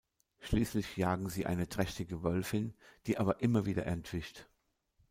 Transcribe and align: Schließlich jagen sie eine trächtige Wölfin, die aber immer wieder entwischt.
Schließlich 0.39 0.97
jagen 0.97 1.29
sie 1.29 1.45
eine 1.45 1.69
trächtige 1.69 2.23
Wölfin, 2.23 2.73
die 3.05 3.19
aber 3.19 3.39
immer 3.43 3.67
wieder 3.67 3.85
entwischt. 3.85 4.47